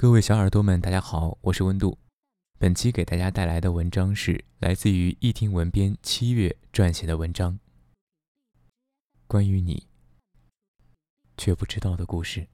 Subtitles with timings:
[0.00, 1.98] 各位小耳朵们，大家好，我是温度。
[2.56, 7.58] 本期给大家带来的文章是来自于一听文编七月撰写的文章，
[9.26, 9.88] 关于你
[11.36, 12.46] 却不知道的故事。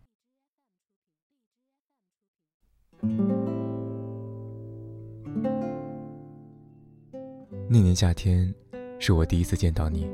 [7.69, 8.55] 那年夏天，
[8.99, 10.11] 是我第一次见到你。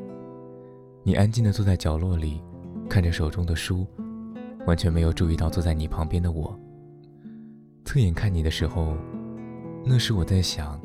[1.04, 2.42] 你安静的坐在角落里，
[2.88, 3.86] 看着手中的书，
[4.66, 6.58] 完全没有注意到坐在你旁边的我。
[7.90, 8.96] 侧眼看你的时候。
[9.84, 10.80] 那时我在想，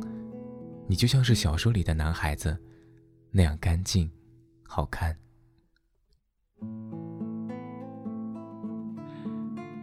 [0.88, 2.58] 你就像是小说里的男孩子，
[3.30, 4.10] 那样干净、
[4.64, 5.16] 好看。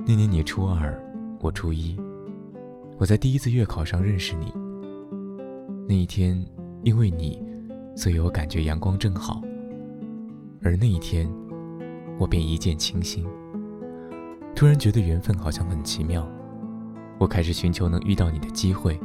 [0.05, 1.01] 那年你初二，
[1.39, 1.97] 我初一，
[2.99, 4.53] 我在第一次月考上认识你。
[5.89, 6.45] 那一天，
[6.83, 7.41] 因为你，
[7.95, 9.41] 所以我感觉阳光正好。
[10.61, 11.33] 而那一天，
[12.19, 13.25] 我便一见倾心，
[14.57, 16.29] 突然觉得缘分好像很奇妙。
[17.23, 18.99] 我开始寻求能遇到你的机会。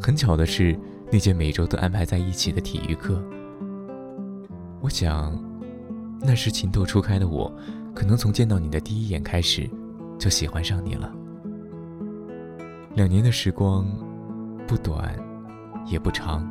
[0.00, 0.78] 很巧的是，
[1.10, 3.20] 那节每周都安排在一起的体育课。
[4.80, 5.36] 我想，
[6.20, 7.52] 那时情窦初开的我，
[7.92, 9.68] 可能从见到你的第一眼开始，
[10.16, 11.12] 就喜欢上你了。
[12.94, 13.84] 两年的时光，
[14.64, 15.12] 不短，
[15.84, 16.48] 也不长。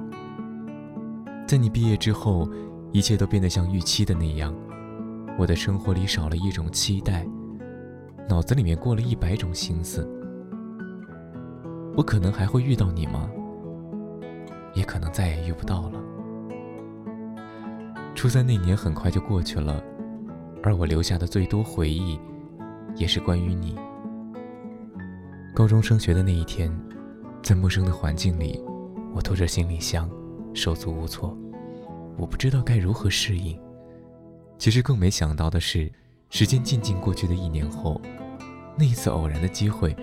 [1.47, 2.49] 在你毕业之后，
[2.91, 4.53] 一切都变得像预期的那样，
[5.39, 7.25] 我的生活里少了一种期待，
[8.27, 10.05] 脑子里面过了一百种心思。
[11.97, 13.29] 我可能还会遇到你吗？
[14.73, 16.01] 也可能再也遇不到了。
[18.13, 19.81] 初三那年很快就过去了，
[20.61, 22.19] 而我留下的最多回忆，
[22.95, 23.77] 也是关于你。
[25.53, 26.69] 高中升学的那一天，
[27.41, 28.61] 在陌生的环境里，
[29.13, 30.09] 我拖着行李箱，
[30.53, 31.37] 手足无措，
[32.17, 33.57] 我不知道该如何适应。
[34.57, 35.89] 其实更没想到的是，
[36.29, 38.01] 时间静静过去的一年后，
[38.77, 39.95] 那一次偶然的机会。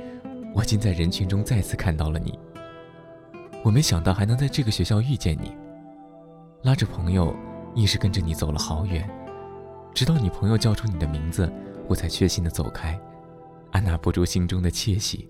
[0.55, 2.39] 我竟在人群中再次看到了你。
[3.65, 5.57] 我没想到还能在这个学校遇见你。
[6.63, 7.35] 拉着朋友，
[7.75, 9.09] 硬是跟着你走了好远，
[9.95, 11.51] 直到你朋友叫出你的名字，
[11.89, 12.99] 我才确信的走开，
[13.71, 15.29] 按捺不住心中的窃喜，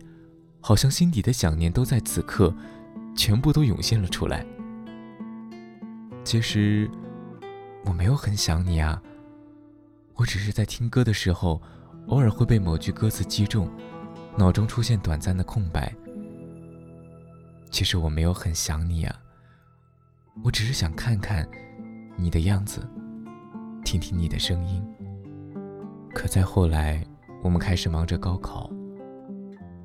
[0.60, 2.54] 好像心底的想念都在此刻，
[3.16, 4.44] 全部都涌现了出来。
[6.24, 6.90] 其实，
[7.84, 9.00] 我没有很想你啊。
[10.14, 11.60] 我只是在听歌的时候，
[12.08, 13.68] 偶尔会被某句歌词击中。
[14.36, 15.94] 脑中出现短暂的空白。
[17.70, 19.14] 其实我没有很想你啊，
[20.42, 21.46] 我只是想看看
[22.16, 22.86] 你的样子，
[23.84, 24.84] 听听你的声音。
[26.14, 27.02] 可再后来，
[27.42, 28.70] 我们开始忙着高考，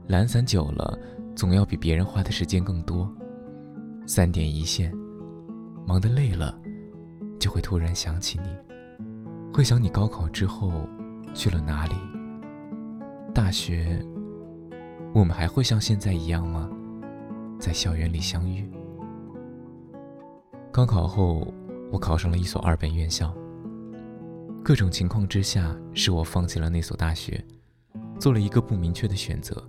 [0.07, 0.97] 懒散久了，
[1.35, 3.09] 总要比别人花的时间更多。
[4.05, 4.93] 三点一线，
[5.85, 6.57] 忙得累了，
[7.39, 8.49] 就会突然想起你，
[9.53, 10.87] 会想你高考之后
[11.33, 11.95] 去了哪里，
[13.33, 14.05] 大学。
[15.17, 16.69] 我们还会像现在一样吗？
[17.59, 18.69] 在校园里相遇。
[20.71, 21.51] 高考后，
[21.91, 23.33] 我考上了一所二本院校。
[24.63, 27.43] 各种情况之下，使我放弃了那所大学，
[28.19, 29.67] 做了一个不明确的选择，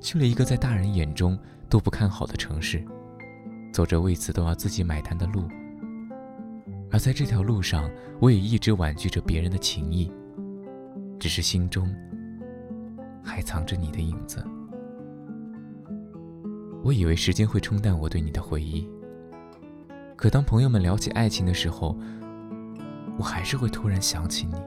[0.00, 1.38] 去了一个在大人眼中
[1.70, 2.84] 都不看好的城市，
[3.72, 5.44] 走着为此都要自己买单的路。
[6.90, 7.88] 而在这条路上，
[8.20, 10.10] 我也一直婉拒着别人的情谊，
[11.20, 11.88] 只是心中
[13.22, 14.44] 还藏着你的影子。
[16.84, 18.86] 我以为时间会冲淡我对你的回忆，
[20.16, 21.96] 可当朋友们聊起爱情的时候，
[23.18, 24.60] 我还是会突然想起你。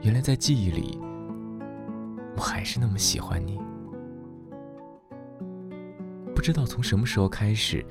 [0.00, 0.96] 原来在记忆里，
[2.36, 3.58] 我还是那么喜欢你。
[6.36, 7.84] 不知道从什么时候开始，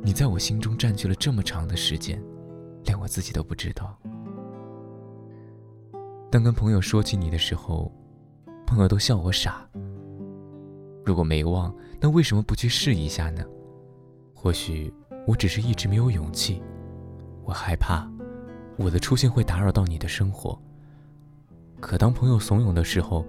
[0.00, 2.22] 你在我心中占据了这么长的时间，
[2.84, 3.98] 连我自己都不知道。
[6.30, 7.92] 当跟朋友说起你的时候，
[8.64, 9.68] 朋友都笑我傻。
[11.04, 13.44] 如果没忘，那为什么不去试一下呢？
[14.34, 14.92] 或许
[15.26, 16.62] 我只是一直没有勇气，
[17.44, 18.08] 我害怕
[18.76, 20.60] 我的出现会打扰到你的生活。
[21.80, 23.26] 可当朋友怂恿的时候，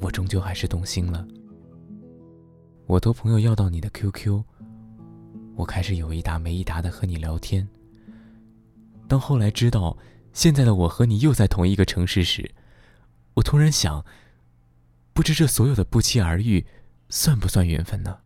[0.00, 1.26] 我终究还是动心了。
[2.86, 4.42] 我托朋友要到你的 QQ，
[5.56, 7.66] 我开始有一搭没一搭的和你聊天。
[9.08, 9.96] 当后来知道
[10.32, 12.48] 现在的我和你又在同一个城市时，
[13.34, 14.04] 我突然想。
[15.14, 16.64] 不知这所有的不期而遇，
[17.10, 18.18] 算不算缘分呢？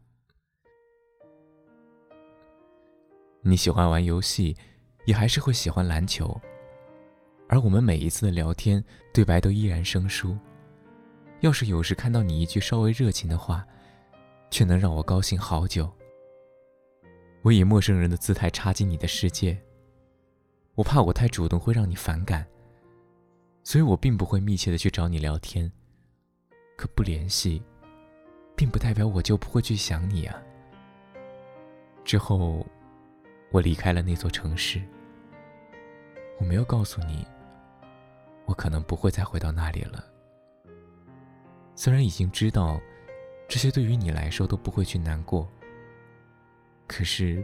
[3.43, 4.57] 你喜欢玩游戏，
[5.05, 6.41] 也还是会喜欢篮球，
[7.49, 10.39] 而我们每一次的聊天对白都依然生疏。
[11.41, 13.67] 要是有时看到你一句稍微热情的话，
[14.51, 15.93] 却能让我高兴好久。
[17.43, 19.61] 我以陌生人的姿态插进你的世界，
[20.75, 22.47] 我怕我太主动会让你反感，
[23.65, 25.71] 所以我并不会密切的去找你聊天。
[26.77, 27.63] 可不联系，
[28.55, 30.37] 并不代表我就不会去想你啊。
[32.05, 32.65] 之后，
[33.51, 34.81] 我离开了那座城市。
[36.39, 37.27] 我没有告诉你，
[38.45, 40.05] 我可能不会再回到那里了。
[41.75, 42.79] 虽然已经知道，
[43.49, 45.51] 这些对于你来说都不会去难过，
[46.87, 47.43] 可是，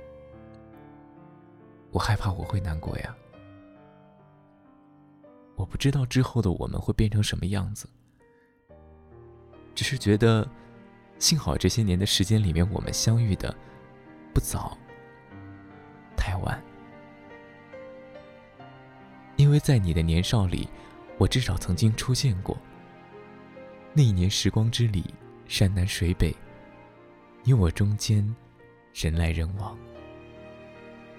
[1.91, 3.17] 我害怕我会难过呀。
[5.57, 7.89] 我不知道之后的我们会变成什么样子。
[9.75, 10.47] 只是觉得，
[11.19, 13.55] 幸好这些年的时间里面，我们相遇的
[14.35, 14.77] 不早，
[16.17, 16.63] 太晚。
[19.37, 20.69] 因为在你的年少里，
[21.19, 22.57] 我至少曾经出现过。
[23.95, 25.05] 那一年时光之里，
[25.49, 26.35] 山南水北，
[27.43, 28.37] 你我中间，
[28.95, 29.77] 人来人往。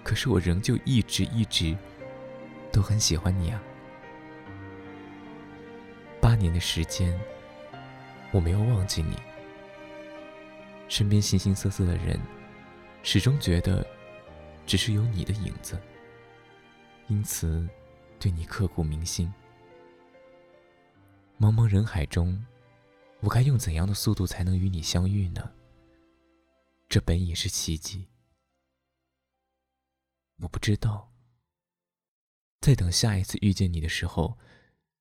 [0.03, 1.75] 可是我仍旧一直一直
[2.71, 3.61] 都很喜欢你啊。
[6.21, 7.19] 八年的时间。
[8.33, 9.15] 我没有忘记你。
[10.89, 12.19] 身边形形色色的人，
[13.03, 13.85] 始终觉得
[14.65, 15.79] 只是有你的影子，
[17.07, 17.69] 因此
[18.19, 19.31] 对你刻骨铭心。
[21.39, 22.43] 茫茫人海中，
[23.19, 25.51] 我该用怎样的速度才能与你相遇呢？
[26.89, 28.07] 这本也是奇迹。
[30.37, 31.13] 我不知道，
[32.61, 34.39] 在等下一次遇见你的时候，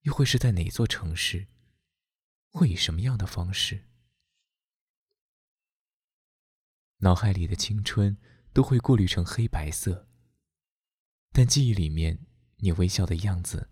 [0.02, 1.46] 又会是在哪座城市？
[2.52, 3.88] 会以什么样的方式？
[6.98, 8.16] 脑海里的青春
[8.52, 10.06] 都会过滤成黑白色，
[11.32, 12.26] 但记忆里面
[12.58, 13.68] 你微笑的样子，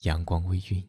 [0.00, 0.88] 阳光微晕。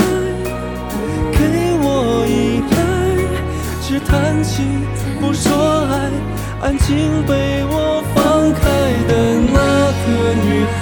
[4.43, 4.63] 起。
[5.19, 6.09] 不说爱，
[6.61, 8.61] 安静被我放开
[9.07, 9.11] 的
[9.53, 9.59] 那
[10.03, 10.07] 个
[10.43, 10.47] 女
[10.79, 10.81] 孩，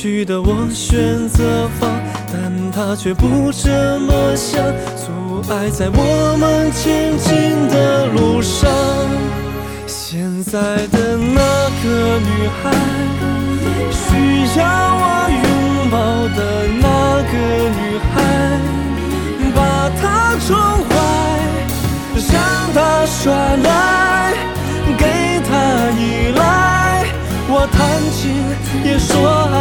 [0.00, 1.90] 去的我选择放，
[2.32, 4.62] 但他却不这么想，
[4.94, 8.70] 阻碍在我们前进的路上。
[9.88, 11.40] 现在的那
[11.82, 12.70] 个女孩，
[13.90, 14.62] 需要
[14.94, 15.02] 我
[15.34, 15.98] 拥抱
[16.38, 16.38] 的
[16.78, 16.86] 那
[17.32, 17.34] 个
[17.74, 18.14] 女孩，
[19.52, 19.58] 把
[20.00, 20.54] 她宠
[20.86, 20.94] 坏，
[22.30, 22.38] 让
[22.72, 23.66] 她耍赖，
[24.96, 25.02] 给
[25.42, 25.50] 她
[25.98, 26.38] 依赖。
[27.50, 27.78] 我弹
[28.12, 28.44] 琴
[28.84, 29.12] 也说
[29.52, 29.56] 爱，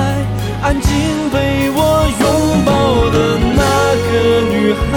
[0.61, 0.89] 安静
[1.31, 1.79] 被我
[2.19, 2.25] 拥
[2.65, 2.69] 抱
[3.11, 3.15] 的
[3.55, 3.61] 那
[4.07, 4.11] 个
[4.49, 4.91] 女孩，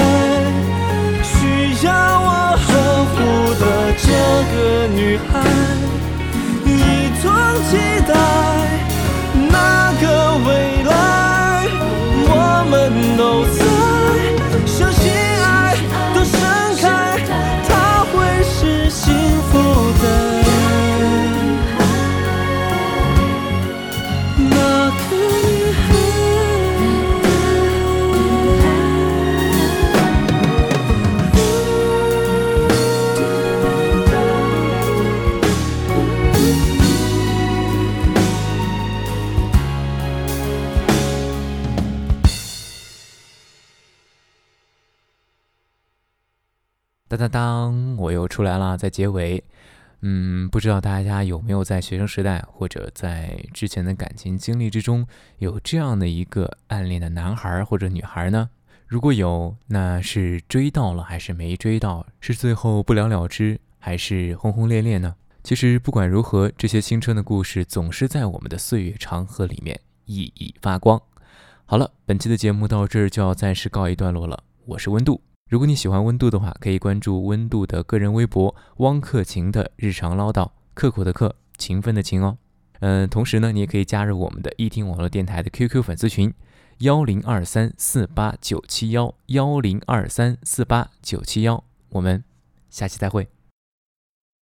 [1.22, 1.88] 需要
[2.20, 2.68] 我呵
[3.12, 3.16] 护
[3.60, 3.62] 的
[3.98, 4.06] 这
[4.52, 4.54] 个
[4.94, 4.98] 女
[5.30, 5.30] 孩，
[6.66, 6.68] 一
[7.22, 7.24] 同
[7.70, 7.70] 期
[8.06, 8.10] 待
[47.30, 49.42] 当，我又出来了，在结尾。
[50.02, 55.06] 嗯，不知道大家有没有在学生时代或者在之前的感情经历之中，
[55.38, 58.48] 有这样的一个暗恋的男孩或者女孩呢？
[58.86, 62.06] 如果有，那是追到了还是没追到？
[62.20, 65.14] 是最后不了了之，还是轰轰烈烈呢？
[65.44, 71.00] 其实不管如何，这些青春的故事总是在我们的岁月长河里面熠熠发光。
[71.66, 74.42] 好了，本期的节目到这儿就要暂时告一段落了。
[74.64, 75.20] 我是温度。
[75.50, 82.38] 如果你喜欢温度的话，可以关注温度的个人微博“汪克勤的日常唠叨”，刻苦的刻，勤奋的勤哦。
[82.78, 86.32] 嗯，同时呢，你也可以加入我们的易听网络电台的 QQ 粉丝群：
[86.78, 91.64] 幺零二三四八九七幺幺零二三四八九七幺。
[91.88, 92.22] 我们
[92.70, 93.26] 下期再会。